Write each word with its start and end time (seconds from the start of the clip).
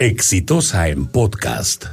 Exitosa 0.00 0.88
en 0.88 1.04
podcast. 1.04 1.84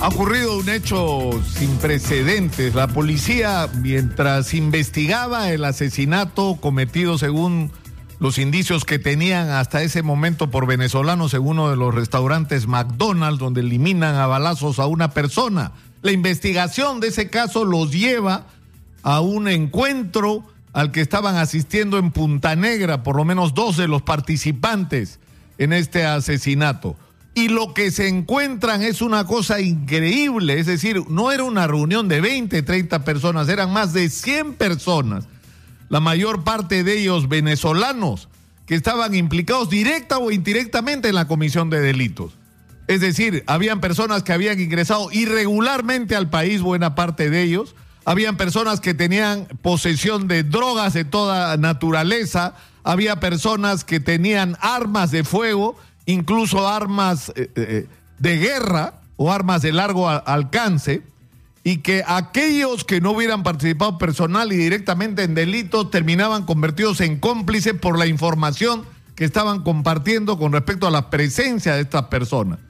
Ha 0.00 0.08
ocurrido 0.08 0.56
un 0.56 0.70
hecho 0.70 1.30
sin 1.52 1.76
precedentes. 1.76 2.74
La 2.74 2.88
policía, 2.88 3.68
mientras 3.82 4.54
investigaba 4.54 5.50
el 5.50 5.62
asesinato 5.62 6.56
cometido 6.58 7.18
según 7.18 7.70
los 8.18 8.38
indicios 8.38 8.86
que 8.86 8.98
tenían 8.98 9.50
hasta 9.50 9.82
ese 9.82 10.02
momento 10.02 10.50
por 10.50 10.66
venezolanos 10.66 11.34
en 11.34 11.46
uno 11.46 11.68
de 11.68 11.76
los 11.76 11.94
restaurantes 11.94 12.66
McDonald's, 12.66 13.38
donde 13.38 13.60
eliminan 13.60 14.14
a 14.14 14.26
balazos 14.26 14.78
a 14.78 14.86
una 14.86 15.10
persona, 15.10 15.72
la 16.00 16.12
investigación 16.12 16.98
de 17.00 17.08
ese 17.08 17.28
caso 17.28 17.66
los 17.66 17.92
lleva 17.92 18.46
a 19.02 19.20
un 19.20 19.48
encuentro 19.48 20.44
al 20.72 20.92
que 20.92 21.02
estaban 21.02 21.36
asistiendo 21.36 21.98
en 21.98 22.10
Punta 22.10 22.56
Negra, 22.56 23.02
por 23.02 23.16
lo 23.16 23.26
menos 23.26 23.52
dos 23.52 23.76
de 23.76 23.86
los 23.86 24.00
participantes 24.00 25.20
en 25.58 25.72
este 25.72 26.04
asesinato. 26.04 26.96
Y 27.34 27.48
lo 27.48 27.74
que 27.74 27.90
se 27.90 28.08
encuentran 28.08 28.82
es 28.82 29.02
una 29.02 29.26
cosa 29.26 29.60
increíble, 29.60 30.58
es 30.58 30.66
decir, 30.66 31.02
no 31.10 31.32
era 31.32 31.44
una 31.44 31.66
reunión 31.66 32.08
de 32.08 32.22
20, 32.22 32.62
30 32.62 33.04
personas, 33.04 33.48
eran 33.50 33.70
más 33.70 33.92
de 33.92 34.08
100 34.08 34.54
personas, 34.54 35.28
la 35.90 36.00
mayor 36.00 36.44
parte 36.44 36.82
de 36.82 36.98
ellos 36.98 37.28
venezolanos, 37.28 38.28
que 38.64 38.74
estaban 38.74 39.14
implicados 39.14 39.68
directa 39.68 40.18
o 40.18 40.30
indirectamente 40.30 41.08
en 41.08 41.14
la 41.14 41.28
comisión 41.28 41.68
de 41.68 41.80
delitos. 41.80 42.32
Es 42.88 43.00
decir, 43.00 43.44
habían 43.46 43.80
personas 43.80 44.22
que 44.22 44.32
habían 44.32 44.60
ingresado 44.60 45.10
irregularmente 45.12 46.16
al 46.16 46.30
país, 46.30 46.62
buena 46.62 46.94
parte 46.94 47.28
de 47.30 47.42
ellos, 47.42 47.74
habían 48.06 48.36
personas 48.36 48.80
que 48.80 48.94
tenían 48.94 49.46
posesión 49.60 50.28
de 50.28 50.44
drogas 50.44 50.94
de 50.94 51.04
toda 51.04 51.56
naturaleza, 51.56 52.54
había 52.86 53.18
personas 53.18 53.84
que 53.84 53.98
tenían 53.98 54.56
armas 54.60 55.10
de 55.10 55.24
fuego, 55.24 55.76
incluso 56.06 56.68
armas 56.68 57.32
eh, 57.34 57.50
eh, 57.56 57.86
de 58.20 58.38
guerra 58.38 59.00
o 59.16 59.32
armas 59.32 59.60
de 59.62 59.72
largo 59.72 60.08
alcance, 60.08 61.02
y 61.64 61.78
que 61.78 62.04
aquellos 62.06 62.84
que 62.84 63.00
no 63.00 63.10
hubieran 63.10 63.42
participado 63.42 63.98
personal 63.98 64.52
y 64.52 64.56
directamente 64.56 65.24
en 65.24 65.34
delitos 65.34 65.90
terminaban 65.90 66.44
convertidos 66.44 67.00
en 67.00 67.18
cómplices 67.18 67.74
por 67.74 67.98
la 67.98 68.06
información 68.06 68.84
que 69.16 69.24
estaban 69.24 69.64
compartiendo 69.64 70.38
con 70.38 70.52
respecto 70.52 70.86
a 70.86 70.92
la 70.92 71.10
presencia 71.10 71.74
de 71.74 71.80
estas 71.80 72.04
personas. 72.04 72.60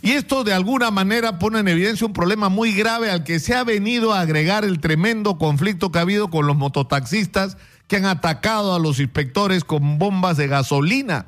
Y 0.00 0.12
esto 0.12 0.44
de 0.44 0.52
alguna 0.52 0.92
manera 0.92 1.40
pone 1.40 1.58
en 1.58 1.66
evidencia 1.66 2.06
un 2.06 2.12
problema 2.12 2.48
muy 2.48 2.72
grave 2.72 3.10
al 3.10 3.24
que 3.24 3.40
se 3.40 3.56
ha 3.56 3.64
venido 3.64 4.12
a 4.12 4.20
agregar 4.20 4.64
el 4.64 4.78
tremendo 4.78 5.38
conflicto 5.38 5.90
que 5.90 5.98
ha 5.98 6.02
habido 6.02 6.30
con 6.30 6.46
los 6.46 6.56
mototaxistas 6.56 7.56
que 7.88 7.96
han 7.96 8.06
atacado 8.06 8.74
a 8.74 8.78
los 8.78 9.00
inspectores 9.00 9.64
con 9.64 9.98
bombas 9.98 10.36
de 10.36 10.48
gasolina. 10.48 11.26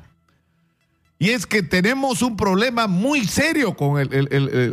Y 1.21 1.31
es 1.31 1.45
que 1.45 1.63
tenemos 1.63 2.21
un 2.21 2.37
problema 2.37 2.87
muy 2.87 3.27
serio 3.27 3.75
con 3.75 4.09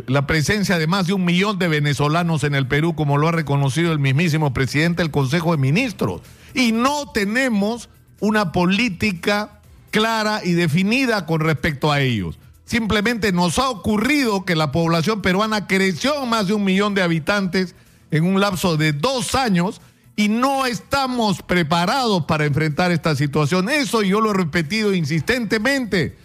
la 0.07 0.27
presencia 0.27 0.77
de 0.77 0.87
más 0.87 1.07
de 1.07 1.13
un 1.13 1.25
millón 1.25 1.59
de 1.59 1.67
venezolanos 1.67 2.45
en 2.45 2.55
el 2.55 2.67
Perú, 2.67 2.95
como 2.95 3.17
lo 3.17 3.27
ha 3.27 3.33
reconocido 3.33 3.91
el 3.91 3.99
mismísimo 3.99 4.53
presidente 4.53 5.03
del 5.03 5.11
Consejo 5.11 5.51
de 5.51 5.57
Ministros. 5.57 6.21
Y 6.53 6.71
no 6.71 7.11
tenemos 7.11 7.89
una 8.21 8.53
política 8.53 9.59
clara 9.91 10.41
y 10.43 10.53
definida 10.53 11.25
con 11.25 11.41
respecto 11.41 11.91
a 11.91 11.99
ellos. 11.99 12.39
Simplemente 12.63 13.33
nos 13.33 13.59
ha 13.59 13.69
ocurrido 13.69 14.45
que 14.45 14.55
la 14.55 14.71
población 14.71 15.21
peruana 15.21 15.67
creció 15.67 16.25
más 16.25 16.47
de 16.47 16.53
un 16.53 16.63
millón 16.63 16.93
de 16.93 17.01
habitantes 17.01 17.75
en 18.11 18.23
un 18.23 18.39
lapso 18.39 18.77
de 18.77 18.93
dos 18.93 19.35
años 19.35 19.81
y 20.19 20.29
no 20.29 20.65
estamos 20.65 21.43
preparados 21.43 22.25
para 22.25 22.45
enfrentar 22.45 22.91
esta 22.91 23.15
situación. 23.15 23.69
Eso 23.69 24.01
yo 24.01 24.19
lo 24.19 24.31
he 24.31 24.33
repetido 24.33 24.93
insistentemente. 24.95 26.17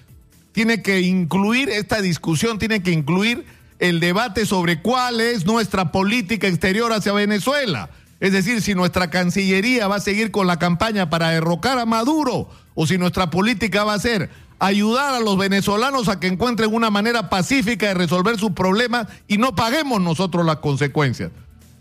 Tiene 0.52 0.82
que 0.82 1.02
incluir 1.02 1.68
esta 1.68 2.00
discusión, 2.00 2.58
tiene 2.58 2.82
que 2.82 2.90
incluir 2.90 3.44
el 3.78 4.00
debate 4.00 4.46
sobre 4.46 4.80
cuál 4.80 5.20
es 5.20 5.44
nuestra 5.44 5.92
política 5.92 6.48
exterior 6.48 6.90
hacia 6.90 7.12
Venezuela. 7.12 7.90
Es 8.18 8.32
decir, 8.32 8.62
si 8.62 8.74
nuestra 8.74 9.10
Cancillería 9.10 9.88
va 9.88 9.96
a 9.96 10.00
seguir 10.00 10.30
con 10.30 10.46
la 10.46 10.58
campaña 10.58 11.10
para 11.10 11.28
derrocar 11.28 11.78
a 11.78 11.84
Maduro 11.84 12.48
o 12.74 12.86
si 12.86 12.96
nuestra 12.96 13.28
política 13.28 13.84
va 13.84 13.92
a 13.92 13.98
ser 13.98 14.30
ayudar 14.58 15.14
a 15.14 15.20
los 15.20 15.36
venezolanos 15.36 16.08
a 16.08 16.18
que 16.18 16.28
encuentren 16.28 16.72
una 16.72 16.88
manera 16.88 17.28
pacífica 17.28 17.88
de 17.88 17.94
resolver 17.94 18.38
sus 18.38 18.52
problemas 18.52 19.08
y 19.28 19.36
no 19.36 19.54
paguemos 19.54 20.00
nosotros 20.00 20.46
las 20.46 20.58
consecuencias 20.58 21.30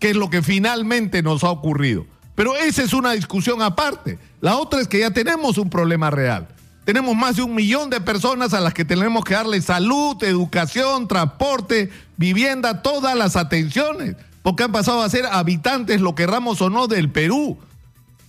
qué 0.02 0.10
es 0.10 0.16
lo 0.18 0.30
que 0.30 0.42
finalmente 0.42 1.22
nos 1.22 1.46
ha 1.46 1.52
ocurrido. 1.52 2.06
Pero 2.36 2.58
esa 2.58 2.82
es 2.82 2.92
una 2.92 3.12
discusión 3.12 3.62
aparte. 3.62 4.18
La 4.42 4.58
otra 4.58 4.82
es 4.82 4.88
que 4.88 5.00
ya 5.00 5.12
tenemos 5.12 5.60
un 5.60 5.70
problema 5.70 6.10
real. 6.10 6.48
Tenemos 6.84 7.16
más 7.16 7.36
de 7.36 7.44
un 7.44 7.54
millón 7.54 7.92
de 7.92 8.02
personas 8.02 8.56
a 8.56 8.60
las 8.60 8.74
que 8.74 8.84
tenemos 8.84 9.24
que 9.24 9.36
darle 9.36 9.62
salud, 9.62 10.22
educación, 10.24 11.08
transporte, 11.08 11.92
vivienda, 12.18 12.82
todas 12.82 13.16
las 13.16 13.36
atenciones, 13.36 14.16
porque 14.42 14.64
han 14.64 14.72
pasado 14.72 15.04
a 15.04 15.10
ser 15.10 15.28
habitantes, 15.28 16.02
lo 16.02 16.16
querramos 16.16 16.60
o 16.64 16.72
no, 16.72 16.88
del 16.88 17.12
Perú. 17.12 17.60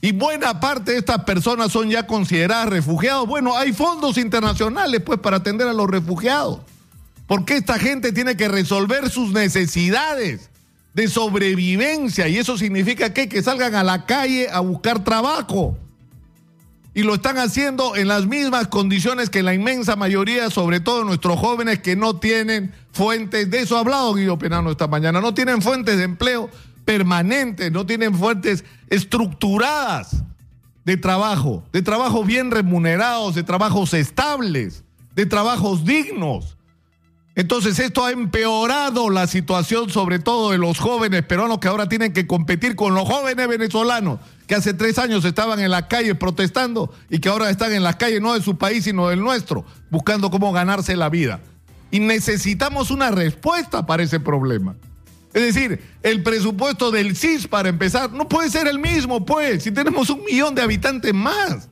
Y 0.03 0.13
buena 0.13 0.61
parte 0.61 0.93
de 0.93 0.99
estas 0.99 1.25
personas 1.25 1.73
son 1.73 1.89
ya 1.89 2.07
consideradas 2.07 2.69
refugiados. 2.69 3.27
Bueno, 3.27 3.57
hay 3.57 3.73
fondos 3.73 4.19
internacionales 4.19 5.01
pues 5.01 5.19
para 5.21 5.39
atender 5.39 5.69
a 5.69 5.73
los 5.73 5.89
refugiados. 5.89 6.61
Porque 7.27 7.57
esta 7.57 7.79
gente 7.79 8.13
tiene 8.13 8.37
que 8.37 8.49
resolver 8.49 9.09
sus 9.09 9.33
necesidades 9.33 10.51
de 10.95 11.09
sobrevivencia 11.09 12.29
y 12.29 12.37
eso 12.37 12.59
significa 12.59 13.13
que, 13.13 13.29
que 13.29 13.43
salgan 13.43 13.75
a 13.75 13.83
la 13.83 14.05
calle 14.07 14.49
a 14.51 14.61
buscar 14.61 15.05
trabajo. 15.05 15.79
Y 16.95 17.05
lo 17.05 17.15
están 17.15 17.39
haciendo 17.39 17.97
en 17.97 18.09
las 18.09 18.27
mismas 18.27 18.69
condiciones 18.69 19.31
que 19.31 19.43
la 19.43 19.55
inmensa 19.55 19.97
mayoría, 19.97 20.51
sobre 20.51 20.81
todo 20.81 21.05
nuestros 21.05 21.39
jóvenes 21.39 21.79
que 21.79 21.97
no 21.97 22.19
tienen 22.19 22.75
fuentes, 22.93 23.51
de 23.51 23.61
eso 23.61 23.77
ha 23.77 23.81
hablado 23.81 24.13
Guido 24.13 24.39
Penano 24.39 24.71
esta 24.71 24.89
mañana, 24.89 25.23
no 25.23 25.33
tienen 25.33 25.63
fuentes 25.63 25.97
de 25.97 26.05
empleo 26.05 26.51
permanentes, 26.85 27.73
no 27.73 27.87
tienen 27.87 28.15
fuentes 28.15 28.65
estructuradas 28.89 30.23
de 30.85 30.97
trabajo, 30.99 31.65
de 31.73 31.81
trabajos 31.81 32.27
bien 32.27 32.51
remunerados, 32.51 33.35
de 33.35 33.43
trabajos 33.43 33.95
estables, 33.95 34.85
de 35.15 35.25
trabajos 35.25 35.85
dignos. 35.87 36.59
Entonces 37.35 37.79
esto 37.79 38.05
ha 38.05 38.11
empeorado 38.11 39.09
la 39.09 39.27
situación 39.27 39.89
sobre 39.89 40.19
todo 40.19 40.51
de 40.51 40.59
los 40.59 40.79
jóvenes 40.79 41.23
peruanos 41.23 41.61
que 41.61 41.69
ahora 41.69 41.89
tienen 41.89 42.13
que 42.13 42.27
competir 42.27 42.77
con 42.77 42.95
los 42.95 43.09
jóvenes 43.09 43.49
venezolanos 43.49 44.21
que 44.47 44.55
hace 44.55 44.75
tres 44.75 44.99
años 44.99 45.25
estaban 45.25 45.59
en 45.59 45.71
la 45.71 45.89
calle 45.89 46.15
protestando 46.15 46.93
y 47.09 47.21
que 47.21 47.31
ahora 47.31 47.49
están 47.49 47.73
en 47.73 47.83
las 47.83 47.97
calles 47.97 48.21
no 48.21 48.35
de 48.35 48.43
su 48.43 48.59
país 48.59 48.85
sino 48.85 49.09
del 49.09 49.21
nuestro, 49.21 49.65
buscando 49.89 50.31
cómo 50.31 50.53
ganarse 50.53 50.95
la 50.95 51.09
vida. 51.09 51.41
Y 51.91 52.01
necesitamos 52.01 52.91
una 52.91 53.11
respuesta 53.11 53.87
para 53.87 54.03
ese 54.03 54.21
problema. 54.21 54.75
Es 55.33 55.43
decir, 55.43 55.83
el 56.03 56.23
presupuesto 56.23 56.91
del 56.91 57.17
CIS 57.17 57.49
para 57.49 57.71
empezar 57.71 58.13
no 58.13 58.29
puede 58.29 58.51
ser 58.51 58.69
el 58.69 58.79
mismo, 58.79 59.25
pues, 59.25 59.63
si 59.63 59.71
tenemos 59.71 60.11
un 60.11 60.23
millón 60.25 60.55
de 60.55 60.61
habitantes 60.61 61.15
más 61.15 61.71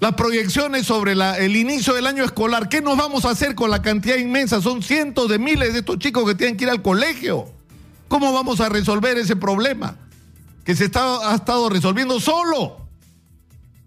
las 0.00 0.14
proyecciones 0.14 0.86
sobre 0.86 1.12
el 1.12 1.56
inicio 1.56 1.94
del 1.94 2.06
año 2.06 2.24
escolar. 2.24 2.68
¿Qué 2.68 2.80
nos 2.80 2.96
vamos 2.96 3.24
a 3.24 3.30
hacer 3.30 3.54
con 3.54 3.70
la 3.70 3.82
cantidad 3.82 4.16
inmensa? 4.16 4.62
Son 4.62 4.82
cientos 4.82 5.28
de 5.28 5.38
miles 5.38 5.72
de 5.72 5.80
estos 5.80 5.98
chicos 5.98 6.24
que 6.26 6.34
tienen 6.34 6.56
que 6.56 6.64
ir 6.64 6.70
al 6.70 6.82
colegio. 6.82 7.46
¿Cómo 8.06 8.32
vamos 8.32 8.60
a 8.60 8.68
resolver 8.68 9.18
ese 9.18 9.36
problema? 9.36 9.96
Que 10.64 10.76
se 10.76 10.84
ha 10.84 11.34
estado 11.34 11.68
resolviendo 11.68 12.20
solo. 12.20 12.88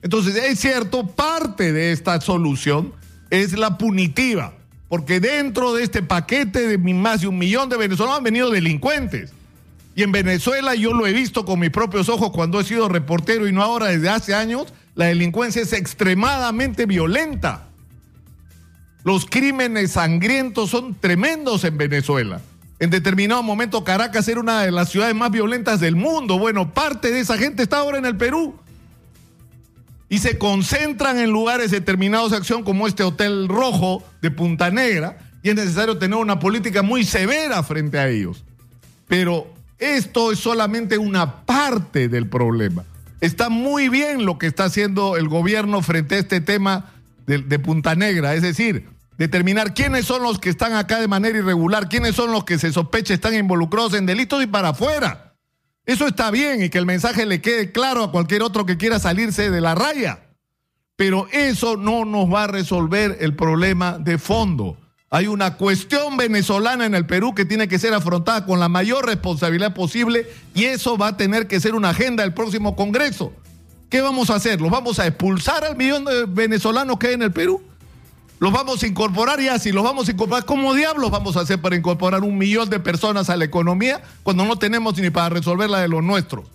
Entonces, 0.02 0.36
es 0.36 0.60
cierto, 0.60 1.08
parte 1.08 1.72
de 1.72 1.92
esta 1.92 2.20
solución 2.20 2.94
es 3.30 3.58
la 3.58 3.78
punitiva, 3.78 4.54
porque 4.90 5.20
dentro 5.20 5.74
de 5.74 5.84
este 5.84 6.02
paquete 6.02 6.68
de 6.68 6.78
más 6.78 7.22
de 7.22 7.28
un 7.28 7.38
millón 7.38 7.70
de 7.70 7.78
venezolanos 7.78 8.18
han 8.18 8.24
venido 8.24 8.50
delincuentes. 8.50 9.32
Y 9.96 10.04
en 10.04 10.12
Venezuela 10.12 10.76
yo 10.76 10.94
lo 10.94 11.06
he 11.08 11.14
visto 11.14 11.46
con 11.46 11.60
mis 11.60 11.70
propios 11.70 12.10
ojos 12.10 12.32
cuando 12.32 12.60
he 12.60 12.64
sido 12.64 12.90
reportero 12.90 13.48
y 13.48 13.52
no 13.52 13.62
ahora 13.62 13.88
desde 13.88 14.10
hace 14.10 14.34
años 14.34 14.74
la 14.96 15.06
delincuencia 15.06 15.62
es 15.62 15.74
extremadamente 15.74 16.86
violenta. 16.86 17.68
Los 19.04 19.26
crímenes 19.26 19.92
sangrientos 19.92 20.70
son 20.70 20.96
tremendos 20.96 21.64
en 21.64 21.78
Venezuela. 21.78 22.42
En 22.80 22.90
determinado 22.90 23.42
momento 23.42 23.84
Caracas 23.84 24.28
era 24.28 24.40
una 24.40 24.64
de 24.64 24.72
las 24.72 24.90
ciudades 24.90 25.16
más 25.16 25.32
violentas 25.32 25.80
del 25.80 25.96
mundo. 25.96 26.38
Bueno, 26.38 26.74
parte 26.74 27.12
de 27.12 27.20
esa 27.20 27.38
gente 27.38 27.64
está 27.64 27.78
ahora 27.78 27.98
en 27.98 28.06
el 28.06 28.18
Perú. 28.18 28.56
Y 30.10 30.18
se 30.18 30.38
concentran 30.38 31.20
en 31.20 31.30
lugares 31.30 31.72
determinados 31.72 32.32
de 32.32 32.38
acción 32.38 32.64
como 32.64 32.88
este 32.88 33.04
Hotel 33.04 33.48
Rojo 33.48 34.04
de 34.22 34.30
Punta 34.30 34.72
Negra. 34.72 35.18
Y 35.42 35.50
es 35.50 35.56
necesario 35.56 35.98
tener 35.98 36.18
una 36.18 36.40
política 36.40 36.82
muy 36.82 37.06
severa 37.06 37.64
frente 37.64 37.98
a 37.98 38.10
ellos. 38.10 38.44
Pero 39.08 39.54
esto 39.80 40.32
es 40.32 40.40
solamente 40.40 40.98
una 40.98 41.46
parte 41.46 42.10
del 42.10 42.28
problema. 42.28 42.84
Está 43.22 43.50
muy 43.50 43.88
bien 43.88 44.26
lo 44.26 44.40
que 44.40 44.48
está 44.48 44.66
haciendo 44.66 45.16
el 45.16 45.30
gobierno 45.30 45.84
frente 45.84 46.16
a 46.16 46.20
este 46.20 46.42
tema 46.42 46.92
de, 47.28 47.60
Punta 47.60 47.96
Negra, 47.96 48.34
es 48.34 48.42
decir, 48.42 48.90
determinar 49.18 49.74
quiénes 49.74 50.06
son 50.06 50.24
los 50.24 50.40
que 50.40 50.50
están 50.50 50.74
acá 50.74 51.00
de 51.00 51.08
manera 51.08 51.38
irregular, 51.38 51.88
quiénes 51.88 52.16
son 52.16 52.32
los 52.32 52.44
que 52.44 52.58
se 52.58 52.74
sospecha 52.74 53.14
están 53.14 53.36
involucrados 53.36 53.94
en 53.94 54.08
delitos 54.08 54.44
y 54.44 54.48
para 54.48 54.70
afuera. 54.70 55.36
Eso 55.86 56.08
está 56.08 56.32
bien 56.32 56.64
y 56.64 56.70
que 56.70 56.80
el 56.80 56.86
mensaje 56.86 57.26
le 57.26 57.42
quede 57.42 57.72
claro 57.72 58.04
a 58.04 58.12
cualquier 58.12 58.42
otro 58.42 58.66
que 58.66 58.78
quiera 58.78 59.00
salirse 59.00 59.52
de 59.52 59.62
la 59.62 59.76
raya. 59.76 60.24
Pero 60.96 61.28
eso 61.32 61.78
no 61.78 62.06
nos 62.06 62.32
va 62.32 62.46
a 62.46 62.48
resolver 62.48 63.18
el 63.22 63.36
problema 63.36 63.98
de 63.98 64.18
fondo. 64.18 64.78
Hay 65.14 65.28
una 65.28 65.56
cuestión 65.58 66.16
venezolana 66.16 66.86
en 66.86 66.96
el 66.96 67.06
Perú 67.06 67.36
que 67.36 67.44
tiene 67.44 67.68
que 67.68 67.80
ser 67.80 67.94
afrontada 67.94 68.46
con 68.46 68.62
la 68.62 68.70
mayor 68.70 69.06
responsabilidad 69.06 69.74
posible 69.74 70.26
y 70.56 70.64
eso 70.64 70.98
va 70.98 71.08
a 71.08 71.18
tener 71.18 71.50
que 71.50 71.60
ser 71.60 71.76
una 71.76 71.90
agenda 71.90 72.24
del 72.24 72.34
próximo 72.34 72.78
Congreso. 72.78 73.34
¿Qué 73.90 74.00
vamos 74.00 74.30
a 74.30 74.36
hacer? 74.36 74.62
¿Los 74.62 74.72
vamos 74.72 75.00
a 75.00 75.08
expulsar 75.08 75.66
al 75.66 75.76
millón 75.76 76.06
de 76.06 76.26
venezolanos 76.28 76.98
que 76.98 77.08
hay 77.08 77.16
en 77.16 77.24
el 77.24 77.34
Perú? 77.34 77.62
¿Los 78.40 78.54
vamos 78.54 78.82
a 78.82 78.88
incorporar 78.88 79.42
ya? 79.42 79.60
Si 79.60 79.74
los 79.74 79.84
vamos 79.84 80.08
a 80.08 80.12
incorporar, 80.14 80.46
¿cómo 80.46 80.74
diablos 80.74 81.12
vamos 81.12 81.36
a 81.36 81.42
hacer 81.42 81.60
para 81.60 81.76
incorporar 81.76 82.24
un 82.24 82.38
millón 82.38 82.70
de 82.70 82.80
personas 82.80 83.30
a 83.30 83.36
la 83.36 83.44
economía 83.44 84.02
cuando 84.24 84.46
no 84.46 84.56
tenemos 84.56 84.98
ni 84.98 85.10
para 85.10 85.28
resolver 85.28 85.70
la 85.70 85.80
de 85.82 85.90
los 85.90 86.02
nuestros? 86.02 86.46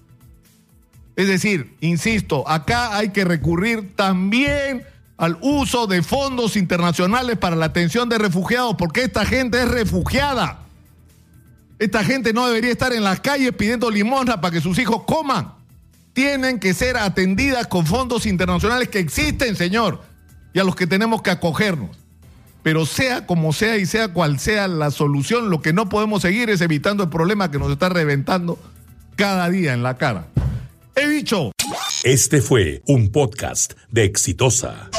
Es 1.14 1.28
decir, 1.28 1.76
insisto, 1.80 2.48
acá 2.48 2.96
hay 2.96 3.10
que 3.10 3.26
recurrir 3.26 3.94
también 3.96 4.82
al 5.16 5.38
uso 5.40 5.86
de 5.86 6.02
fondos 6.02 6.56
internacionales 6.56 7.38
para 7.38 7.56
la 7.56 7.66
atención 7.66 8.08
de 8.08 8.18
refugiados, 8.18 8.76
porque 8.76 9.02
esta 9.02 9.24
gente 9.24 9.62
es 9.62 9.68
refugiada. 9.68 10.60
Esta 11.78 12.04
gente 12.04 12.32
no 12.32 12.46
debería 12.46 12.70
estar 12.70 12.92
en 12.92 13.04
las 13.04 13.20
calles 13.20 13.52
pidiendo 13.52 13.90
limosna 13.90 14.40
para 14.40 14.52
que 14.52 14.60
sus 14.60 14.78
hijos 14.78 15.02
coman. 15.04 15.52
Tienen 16.12 16.58
que 16.58 16.72
ser 16.72 16.96
atendidas 16.96 17.66
con 17.66 17.84
fondos 17.86 18.24
internacionales 18.24 18.88
que 18.88 18.98
existen, 18.98 19.56
señor, 19.56 20.02
y 20.54 20.58
a 20.58 20.64
los 20.64 20.74
que 20.74 20.86
tenemos 20.86 21.20
que 21.20 21.30
acogernos. 21.30 21.96
Pero 22.62 22.86
sea 22.86 23.26
como 23.26 23.52
sea 23.52 23.76
y 23.76 23.86
sea 23.86 24.08
cual 24.08 24.40
sea 24.40 24.68
la 24.68 24.90
solución, 24.90 25.50
lo 25.50 25.60
que 25.60 25.72
no 25.72 25.88
podemos 25.88 26.22
seguir 26.22 26.50
es 26.50 26.60
evitando 26.62 27.04
el 27.04 27.10
problema 27.10 27.50
que 27.50 27.58
nos 27.58 27.70
está 27.70 27.90
reventando 27.90 28.58
cada 29.14 29.48
día 29.50 29.72
en 29.72 29.82
la 29.82 29.96
cara. 29.96 30.28
He 30.94 31.06
dicho. 31.08 31.52
Este 32.02 32.40
fue 32.40 32.82
un 32.86 33.10
podcast 33.10 33.74
de 33.90 34.04
Exitosa. 34.04 34.90